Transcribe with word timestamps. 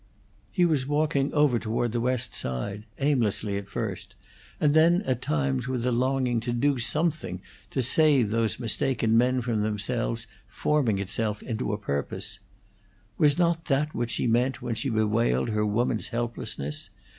He 0.51 0.65
was 0.65 0.87
walking 0.87 1.31
over 1.31 1.59
toward 1.59 1.91
the 1.91 2.01
West 2.01 2.33
Side, 2.33 2.85
aimlessly 2.97 3.55
at 3.57 3.67
first, 3.69 4.15
and 4.59 4.73
then 4.73 5.03
at 5.03 5.21
times 5.21 5.67
with 5.67 5.83
the 5.83 5.91
longing 5.91 6.39
to 6.39 6.51
do 6.51 6.79
something 6.79 7.39
to 7.69 7.83
save 7.83 8.31
those 8.31 8.59
mistaken 8.59 9.15
men 9.15 9.43
from 9.43 9.61
themselves 9.61 10.25
forming 10.47 10.97
itself 10.97 11.43
into 11.43 11.71
a 11.71 11.77
purpose. 11.77 12.39
Was 13.19 13.37
not 13.37 13.65
that 13.65 13.93
what 13.93 14.09
she 14.09 14.25
meant 14.25 14.59
when 14.59 14.73
she 14.73 14.89
bewailed 14.89 15.49
her 15.49 15.67
woman's 15.67 16.07
helplessness? 16.07 16.89